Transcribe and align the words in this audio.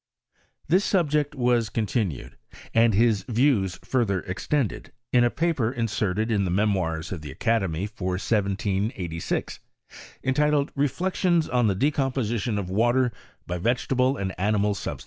This 0.67 0.83
subject 0.83 1.35
was 1.35 1.69
continued, 1.69 2.35
and 2.73 2.95
his 2.95 3.21
views 3.29 3.75
further 3.85 4.21
extended, 4.21 4.91
in 5.13 5.23
a 5.23 5.29
paper 5.29 5.71
inserted 5.71 6.31
in 6.31 6.43
the 6.43 6.49
Memoirs 6.49 7.11
of 7.11 7.21
the 7.21 7.29
Academy, 7.29 7.85
for 7.85 8.13
1 8.13 8.17
786, 8.17 9.59
entitled, 10.23 10.71
"Reflections 10.75 11.47
on 11.47 11.67
the 11.67 11.75
De 11.75 11.91
csmposition 11.91 12.57
of 12.57 12.71
Water 12.71 13.11
by 13.45 13.59
Vegetable 13.59 14.17
and 14.17 14.33
Animal 14.39 14.73
Sub 14.73 14.97
ifh!' 14.97 14.99